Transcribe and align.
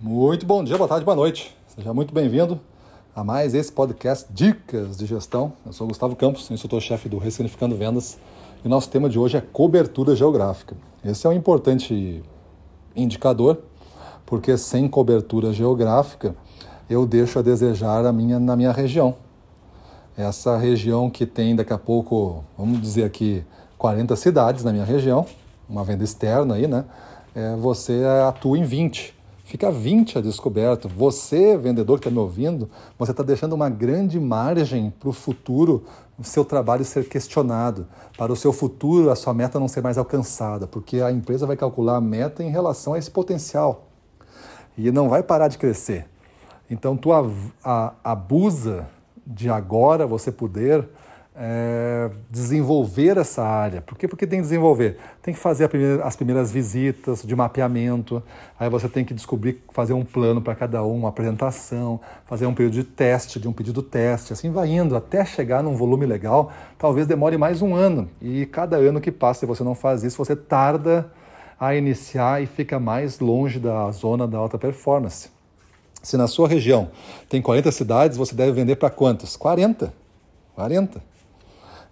Muito 0.00 0.46
bom 0.46 0.62
dia, 0.62 0.76
boa 0.76 0.86
tarde, 0.86 1.04
boa 1.04 1.16
noite. 1.16 1.52
Seja 1.66 1.92
muito 1.92 2.14
bem-vindo 2.14 2.60
a 3.16 3.24
mais 3.24 3.52
esse 3.52 3.72
podcast 3.72 4.32
Dicas 4.32 4.96
de 4.96 5.04
Gestão. 5.04 5.52
Eu 5.66 5.72
sou 5.72 5.88
Gustavo 5.88 6.14
Campos, 6.14 6.48
instrutor-chefe 6.52 7.08
do 7.08 7.18
Ressignificando 7.18 7.74
Vendas, 7.74 8.16
e 8.64 8.68
nosso 8.68 8.88
tema 8.88 9.10
de 9.10 9.18
hoje 9.18 9.36
é 9.36 9.40
cobertura 9.40 10.14
geográfica. 10.14 10.76
Esse 11.04 11.26
é 11.26 11.30
um 11.30 11.32
importante 11.32 12.22
indicador, 12.94 13.58
porque 14.24 14.56
sem 14.56 14.86
cobertura 14.86 15.52
geográfica 15.52 16.36
eu 16.88 17.04
deixo 17.04 17.40
a 17.40 17.42
desejar 17.42 18.06
a 18.06 18.12
minha, 18.12 18.38
na 18.38 18.54
minha 18.54 18.70
região. 18.70 19.16
Essa 20.16 20.56
região 20.56 21.10
que 21.10 21.26
tem 21.26 21.56
daqui 21.56 21.72
a 21.72 21.78
pouco, 21.78 22.44
vamos 22.56 22.80
dizer 22.80 23.02
aqui, 23.02 23.44
40 23.76 24.14
cidades 24.14 24.62
na 24.62 24.70
minha 24.70 24.84
região, 24.84 25.26
uma 25.68 25.82
venda 25.82 26.04
externa 26.04 26.54
aí, 26.54 26.68
né? 26.68 26.84
É, 27.34 27.56
você 27.56 28.04
atua 28.24 28.56
em 28.56 28.62
20 28.62 29.17
fica 29.48 29.70
20 29.70 30.18
a 30.18 30.20
descoberto. 30.20 30.90
Você, 30.90 31.56
vendedor 31.56 31.98
que 31.98 32.06
está 32.06 32.10
me 32.10 32.18
ouvindo, 32.18 32.68
você 32.98 33.12
está 33.12 33.22
deixando 33.22 33.54
uma 33.54 33.70
grande 33.70 34.20
margem 34.20 34.90
para 34.90 35.08
o 35.08 35.12
futuro, 35.12 35.84
o 36.18 36.22
seu 36.22 36.44
trabalho 36.44 36.84
ser 36.84 37.08
questionado, 37.08 37.86
para 38.18 38.30
o 38.30 38.36
seu 38.36 38.52
futuro 38.52 39.10
a 39.10 39.16
sua 39.16 39.32
meta 39.32 39.58
não 39.58 39.66
ser 39.66 39.82
mais 39.82 39.96
alcançada, 39.96 40.66
porque 40.66 41.00
a 41.00 41.10
empresa 41.10 41.46
vai 41.46 41.56
calcular 41.56 41.96
a 41.96 42.00
meta 42.00 42.44
em 42.44 42.50
relação 42.50 42.92
a 42.92 42.98
esse 42.98 43.10
potencial 43.10 43.86
e 44.76 44.92
não 44.92 45.08
vai 45.08 45.22
parar 45.22 45.48
de 45.48 45.56
crescer. 45.56 46.04
Então 46.70 46.94
tu 46.94 47.08
abusa 48.04 48.86
de 49.26 49.48
agora 49.48 50.06
você 50.06 50.30
poder 50.30 50.86
é, 51.40 52.10
desenvolver 52.28 53.16
essa 53.16 53.44
área. 53.44 53.80
Por 53.80 53.96
quê? 53.96 54.08
Porque 54.08 54.26
tem 54.26 54.40
que 54.40 54.42
desenvolver. 54.42 54.98
Tem 55.22 55.32
que 55.32 55.38
fazer 55.38 55.68
primeira, 55.68 56.04
as 56.04 56.16
primeiras 56.16 56.50
visitas 56.50 57.22
de 57.22 57.36
mapeamento, 57.36 58.20
aí 58.58 58.68
você 58.68 58.88
tem 58.88 59.04
que 59.04 59.14
descobrir, 59.14 59.62
fazer 59.72 59.92
um 59.92 60.04
plano 60.04 60.42
para 60.42 60.56
cada 60.56 60.82
um, 60.82 60.96
uma 60.96 61.10
apresentação, 61.10 62.00
fazer 62.26 62.46
um 62.46 62.52
período 62.52 62.74
de 62.74 62.82
teste, 62.82 63.38
de 63.38 63.46
um 63.46 63.52
pedido 63.52 63.82
teste, 63.82 64.32
assim 64.32 64.50
vai 64.50 64.68
indo 64.68 64.96
até 64.96 65.24
chegar 65.24 65.62
num 65.62 65.76
volume 65.76 66.06
legal. 66.06 66.50
Talvez 66.76 67.06
demore 67.06 67.38
mais 67.38 67.62
um 67.62 67.74
ano. 67.74 68.10
E 68.20 68.44
cada 68.46 68.76
ano 68.76 69.00
que 69.00 69.12
passa 69.12 69.44
e 69.44 69.48
você 69.48 69.62
não 69.62 69.76
faz 69.76 70.02
isso, 70.02 70.18
você 70.18 70.34
tarda 70.34 71.08
a 71.60 71.74
iniciar 71.76 72.42
e 72.42 72.46
fica 72.46 72.80
mais 72.80 73.20
longe 73.20 73.60
da 73.60 73.88
zona 73.92 74.26
da 74.26 74.38
alta 74.38 74.58
performance. 74.58 75.30
Se 76.02 76.16
na 76.16 76.26
sua 76.26 76.48
região 76.48 76.90
tem 77.28 77.40
40 77.40 77.70
cidades, 77.70 78.16
você 78.16 78.34
deve 78.34 78.52
vender 78.52 78.76
para 78.76 78.90
quantas? 78.90 79.36
40. 79.36 79.92
40. 80.54 81.17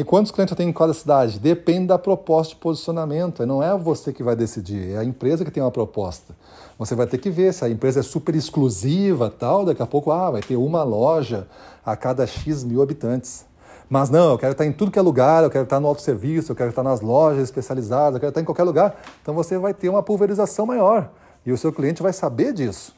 E 0.00 0.04
quantos 0.04 0.32
clientes 0.32 0.50
eu 0.50 0.56
tenho 0.56 0.70
em 0.70 0.72
cada 0.72 0.94
cidade? 0.94 1.38
Depende 1.38 1.88
da 1.88 1.98
proposta 1.98 2.54
de 2.54 2.58
posicionamento. 2.58 3.44
Não 3.44 3.62
é 3.62 3.76
você 3.76 4.14
que 4.14 4.22
vai 4.22 4.34
decidir, 4.34 4.94
é 4.94 4.96
a 4.96 5.04
empresa 5.04 5.44
que 5.44 5.50
tem 5.50 5.62
uma 5.62 5.70
proposta. 5.70 6.34
Você 6.78 6.94
vai 6.94 7.06
ter 7.06 7.18
que 7.18 7.28
ver 7.28 7.52
se 7.52 7.66
a 7.66 7.68
empresa 7.68 8.00
é 8.00 8.02
super 8.02 8.34
exclusiva, 8.34 9.28
tal, 9.28 9.66
daqui 9.66 9.82
a 9.82 9.86
pouco 9.86 10.10
ah, 10.10 10.30
vai 10.30 10.40
ter 10.40 10.56
uma 10.56 10.82
loja 10.82 11.46
a 11.84 11.94
cada 11.96 12.26
X 12.26 12.64
mil 12.64 12.80
habitantes. 12.80 13.44
Mas 13.90 14.08
não, 14.08 14.30
eu 14.30 14.38
quero 14.38 14.52
estar 14.52 14.64
em 14.64 14.72
tudo 14.72 14.90
que 14.90 14.98
é 14.98 15.02
lugar, 15.02 15.44
eu 15.44 15.50
quero 15.50 15.64
estar 15.64 15.78
no 15.78 15.88
autosserviço, 15.88 16.50
eu 16.52 16.56
quero 16.56 16.70
estar 16.70 16.82
nas 16.82 17.02
lojas 17.02 17.42
especializadas, 17.42 18.14
eu 18.14 18.20
quero 18.20 18.30
estar 18.30 18.40
em 18.40 18.44
qualquer 18.46 18.64
lugar. 18.64 18.98
Então 19.20 19.34
você 19.34 19.58
vai 19.58 19.74
ter 19.74 19.90
uma 19.90 20.02
pulverização 20.02 20.64
maior 20.64 21.10
e 21.44 21.52
o 21.52 21.58
seu 21.58 21.74
cliente 21.74 22.02
vai 22.02 22.14
saber 22.14 22.54
disso. 22.54 22.96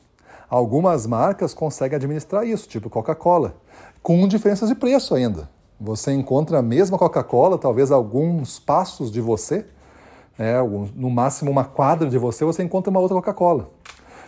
Algumas 0.48 1.04
marcas 1.04 1.52
conseguem 1.52 1.96
administrar 1.96 2.46
isso, 2.46 2.68
tipo 2.68 2.88
Coca-Cola, 2.88 3.56
com 4.00 4.28
diferenças 4.28 4.68
de 4.68 4.76
preço 4.76 5.16
ainda. 5.16 5.50
Você 5.84 6.12
encontra 6.12 6.60
a 6.60 6.62
mesma 6.62 6.96
Coca-Cola, 6.96 7.58
talvez 7.58 7.90
alguns 7.90 8.60
passos 8.60 9.10
de 9.10 9.20
você, 9.20 9.66
né, 10.38 10.54
no 10.94 11.10
máximo 11.10 11.50
uma 11.50 11.64
quadra 11.64 12.08
de 12.08 12.16
você, 12.16 12.44
você 12.44 12.62
encontra 12.62 12.88
uma 12.88 13.00
outra 13.00 13.16
Coca-Cola. 13.16 13.68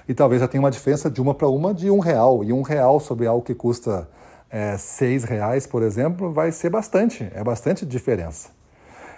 E 0.08 0.12
talvez 0.12 0.40
já 0.40 0.48
tenha 0.48 0.60
uma 0.60 0.70
diferença 0.70 1.08
de 1.08 1.22
uma 1.22 1.32
para 1.32 1.48
uma 1.48 1.72
de 1.72 1.88
um 1.92 2.00
real. 2.00 2.42
E 2.42 2.52
um 2.52 2.62
real 2.62 2.98
sobre 2.98 3.28
algo 3.28 3.44
que 3.44 3.54
custa 3.54 4.08
é, 4.50 4.76
seis 4.76 5.22
reais, 5.22 5.64
por 5.64 5.84
exemplo, 5.84 6.32
vai 6.32 6.50
ser 6.50 6.70
bastante. 6.70 7.30
É 7.32 7.44
bastante 7.44 7.86
diferença. 7.86 8.48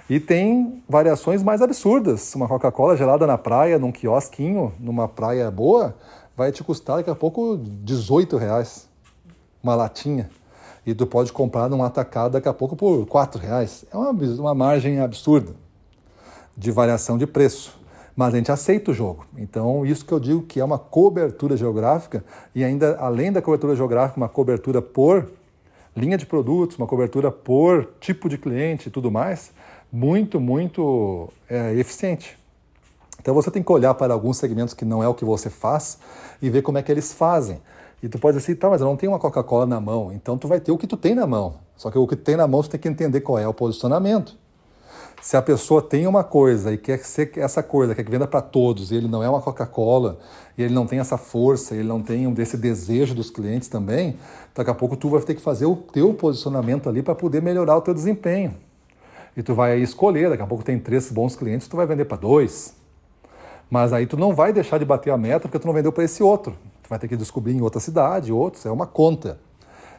E 0.09 0.21
tem 0.21 0.85
variações 0.87 1.43
mais 1.43 1.63
absurdas. 1.63 2.35
Uma 2.35 2.47
Coca-Cola 2.47 2.99
gelada 2.99 3.27
na 3.27 3.39
praia, 3.39 3.79
num 3.79 3.91
quiosquinho, 3.91 4.75
numa 4.79 5.09
praia 5.09 5.51
boa, 5.51 5.97
vai 6.37 6.53
te 6.53 6.63
custar 6.63 6.99
daqui 6.99 7.09
a 7.09 7.15
pouco 7.15 7.57
18 7.57 8.37
reais. 8.37 8.87
Uma 9.63 9.75
latinha 9.75 10.29
e 10.87 10.95
tu 10.95 11.07
pode 11.07 11.33
comprar 11.33 11.69
num 11.69 11.83
atacado 11.83 12.33
daqui 12.33 12.49
a 12.49 12.55
pouco 12.55 12.77
por 12.77 13.03
R$ 13.03 13.39
reais. 13.41 13.85
É 13.93 13.97
uma, 13.97 14.11
uma 14.11 14.55
margem 14.55 15.01
absurda 15.01 15.53
de 16.57 16.71
variação 16.71 17.19
de 17.19 17.27
preço. 17.27 17.77
Mas 18.15 18.33
a 18.33 18.37
gente 18.39 18.51
aceita 18.51 18.93
o 18.93 18.95
jogo. 18.95 19.27
Então, 19.37 19.85
isso 19.85 20.07
que 20.07 20.13
eu 20.13 20.21
digo 20.21 20.43
que 20.43 20.59
é 20.59 20.65
uma 20.65 20.79
cobertura 20.79 21.55
geográfica 21.55 22.25
e 22.55 22.65
ainda, 22.65 22.97
além 22.97 23.31
da 23.31 23.43
cobertura 23.43 23.77
geográfica, 23.77 24.19
uma 24.19 24.29
cobertura 24.29 24.81
por 24.81 25.29
linha 25.95 26.17
de 26.17 26.25
produtos, 26.25 26.79
uma 26.79 26.87
cobertura 26.87 27.31
por 27.31 27.91
tipo 28.01 28.29
de 28.29 28.39
cliente 28.39 28.89
e 28.89 28.91
tudo 28.91 29.11
mais, 29.11 29.51
muito, 29.93 30.41
muito 30.41 31.29
é, 31.49 31.75
eficiente. 31.75 32.39
Então 33.21 33.35
você 33.35 33.51
tem 33.51 33.63
que 33.63 33.73
olhar 33.73 33.93
para 33.95 34.15
alguns 34.15 34.37
segmentos 34.37 34.73
que 34.73 34.85
não 34.85 35.03
é 35.03 35.09
o 35.09 35.15
que 35.15 35.25
você 35.25 35.51
faz 35.51 35.99
e 36.41 36.49
ver 36.49 36.63
como 36.63 36.79
é 36.79 36.83
que 36.83 36.93
eles 36.93 37.13
fazem. 37.13 37.61
E 38.03 38.09
tu 38.09 38.19
pode 38.19 38.37
dizer 38.37 38.53
assim, 38.53 38.59
tá, 38.59 38.69
mas 38.69 38.81
eu 38.81 38.87
não 38.87 38.97
tenho 38.97 39.13
uma 39.13 39.19
Coca-Cola 39.19 39.67
na 39.67 39.81
mão. 39.81 40.13
Então 40.13 40.37
tu 40.37 40.47
vai 40.47 40.61
ter 40.61 40.71
o 40.71 40.79
que 40.79 40.87
tu 40.87 40.97
tem 40.97 41.15
na 41.15 41.27
mão. 41.27 41.55
Só 41.77 41.91
que 41.91 41.99
o 41.99 42.07
que 42.07 42.17
tu 42.17 42.23
tem 42.23 42.37
na 42.37 42.47
mão, 42.47 42.63
tu 42.63 42.71
tem 42.71 42.81
que 42.81 42.89
entender 42.89 43.21
qual 43.21 43.39
é 43.39 43.49
o 43.49 43.55
posicionamento. 43.55 44.37
Se 45.21 45.37
a 45.37 45.43
pessoa 45.43 45.83
tem 45.83 46.07
uma 46.07 46.23
coisa 46.23 46.73
e 46.73 46.79
quer 46.79 46.99
ser 46.99 47.33
essa 47.39 47.63
coisa, 47.63 47.95
quer 47.95 48.05
que 48.05 48.11
venda 48.11 48.27
para 48.27 48.41
todos, 48.43 48.93
e 48.93 48.95
ele 48.95 49.09
não 49.09 49.23
é 49.23 49.29
uma 49.29 49.41
Coca-Cola, 49.41 50.19
e 50.57 50.63
ele 50.63 50.75
não 50.75 50.87
tem 50.87 50.99
essa 50.99 51.17
força, 51.17 51.75
ele 51.75 51.89
não 51.89 52.03
tem 52.03 52.33
desse 52.33 52.57
desejo 52.57 53.15
dos 53.15 53.31
clientes 53.31 53.69
também, 53.69 54.17
daqui 54.55 54.71
a 54.71 54.75
pouco 54.75 54.97
tu 54.97 55.09
vai 55.09 55.21
ter 55.23 55.35
que 55.35 55.41
fazer 55.41 55.67
o 55.67 55.75
teu 55.75 56.15
posicionamento 56.15 56.89
ali 56.89 57.03
para 57.03 57.15
poder 57.15 57.43
melhorar 57.43 57.77
o 57.77 57.81
teu 57.81 57.95
desempenho. 57.95 58.55
E 59.37 59.43
tu 59.43 59.55
vai 59.55 59.79
escolher, 59.81 60.31
daqui 60.31 60.43
a 60.43 60.47
pouco 60.47 60.63
tem 60.63 60.79
três 60.79 61.11
bons 61.11 61.35
clientes, 61.35 61.67
tu 61.67 61.77
vai 61.77 61.87
vender 61.87 62.05
para 62.05 62.19
dois. 62.19 62.75
Mas 63.69 63.93
aí 63.93 64.07
tu 64.07 64.17
não 64.17 64.35
vai 64.35 64.53
deixar 64.53 64.79
de 64.79 64.85
bater 64.85 65.11
a 65.11 65.17
meta 65.17 65.41
porque 65.41 65.59
tu 65.59 65.67
não 65.67 65.75
vendeu 65.75 65.93
para 65.93 66.05
esse 66.05 66.23
outro. 66.23 66.57
Tu 66.87 66.89
vai 66.89 67.01
ter 67.01 67.09
que 67.09 67.17
descobrir 67.17 67.53
em 67.53 67.61
outra 67.61 67.81
cidade, 67.81 68.31
outros, 68.31 68.65
é 68.65 68.71
uma 68.71 68.87
conta. 68.87 69.41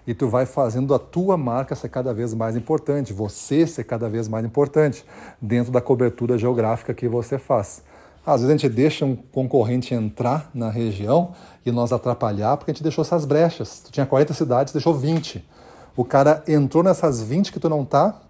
E 0.08 0.14
tu 0.14 0.30
vai 0.30 0.46
fazendo 0.46 0.96
a 0.96 1.00
tua 1.00 1.36
marca 1.36 1.76
ser 1.76 1.90
cada 1.90 2.14
vez 2.14 2.34
mais 2.34 2.56
importante, 2.56 3.12
você 3.12 3.68
ser 3.68 3.84
cada 3.84 4.08
vez 4.08 4.30
mais 4.30 4.46
importante 4.46 5.06
dentro 5.42 5.70
da 5.70 5.82
cobertura 5.82 6.38
geográfica 6.38 6.94
que 6.94 7.06
você 7.10 7.38
faz. 7.38 7.84
Às 8.26 8.40
vezes 8.40 8.48
a 8.48 8.58
gente 8.58 8.70
deixa 8.70 9.04
um 9.04 9.18
concorrente 9.18 9.94
entrar 9.94 10.50
na 10.54 10.70
região 10.70 11.34
e 11.66 11.74
nós 11.74 11.92
atrapalhar 11.92 12.56
porque 12.56 12.72
a 12.72 12.74
gente 12.74 12.84
deixou 12.84 13.02
essas 13.02 13.26
brechas. 13.26 13.82
Tu 13.82 13.92
tinha 13.92 14.06
40 14.06 14.34
cidades, 14.34 14.72
deixou 14.72 14.94
20. 14.94 15.46
O 15.94 16.06
cara 16.06 16.42
entrou 16.48 16.84
nessas 16.84 17.22
20 17.22 17.52
que 17.52 17.60
tu 17.60 17.68
não 17.68 17.84
tá, 17.84 18.22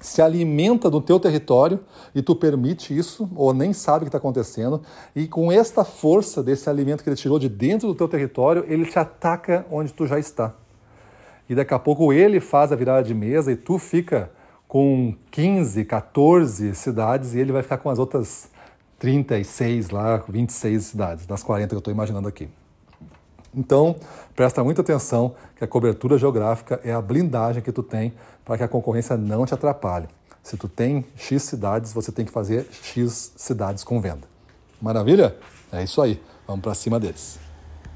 se 0.00 0.22
alimenta 0.22 0.88
do 0.88 1.00
teu 1.00 1.20
território 1.20 1.80
e 2.14 2.22
tu 2.22 2.34
permite 2.34 2.96
isso, 2.96 3.30
ou 3.36 3.52
nem 3.52 3.72
sabe 3.72 3.98
o 3.98 4.00
que 4.00 4.08
está 4.08 4.18
acontecendo, 4.18 4.80
e 5.14 5.28
com 5.28 5.52
esta 5.52 5.84
força 5.84 6.42
desse 6.42 6.70
alimento 6.70 7.04
que 7.04 7.10
ele 7.10 7.16
tirou 7.16 7.38
de 7.38 7.48
dentro 7.48 7.86
do 7.86 7.94
teu 7.94 8.08
território, 8.08 8.64
ele 8.66 8.86
te 8.86 8.98
ataca 8.98 9.66
onde 9.70 9.92
tu 9.92 10.06
já 10.06 10.18
está. 10.18 10.54
E 11.48 11.54
daqui 11.54 11.74
a 11.74 11.78
pouco 11.78 12.12
ele 12.12 12.40
faz 12.40 12.72
a 12.72 12.76
virada 12.76 13.02
de 13.02 13.14
mesa 13.14 13.52
e 13.52 13.56
tu 13.56 13.78
fica 13.78 14.30
com 14.66 15.14
15, 15.30 15.84
14 15.84 16.74
cidades 16.74 17.34
e 17.34 17.40
ele 17.40 17.52
vai 17.52 17.62
ficar 17.62 17.78
com 17.78 17.90
as 17.90 17.98
outras 17.98 18.48
36 18.98 19.90
lá, 19.90 20.22
26 20.28 20.84
cidades, 20.84 21.26
das 21.26 21.42
40 21.42 21.68
que 21.68 21.74
eu 21.74 21.78
estou 21.78 21.92
imaginando 21.92 22.28
aqui. 22.28 22.48
Então, 23.54 23.96
presta 24.34 24.62
muita 24.62 24.80
atenção 24.80 25.34
que 25.56 25.64
a 25.64 25.66
cobertura 25.66 26.16
geográfica 26.16 26.80
é 26.84 26.92
a 26.92 27.00
blindagem 27.00 27.62
que 27.62 27.72
tu 27.72 27.82
tem 27.82 28.12
para 28.44 28.56
que 28.56 28.62
a 28.62 28.68
concorrência 28.68 29.16
não 29.16 29.44
te 29.44 29.54
atrapalhe. 29.54 30.08
Se 30.42 30.56
tu 30.56 30.68
tem 30.68 31.04
X 31.16 31.42
cidades, 31.42 31.92
você 31.92 32.10
tem 32.10 32.24
que 32.24 32.32
fazer 32.32 32.66
X 32.70 33.32
cidades 33.36 33.84
com 33.84 34.00
venda. 34.00 34.26
Maravilha? 34.80 35.36
É 35.72 35.82
isso 35.82 36.00
aí. 36.00 36.20
Vamos 36.46 36.62
para 36.62 36.74
cima 36.74 36.98
deles. 36.98 37.38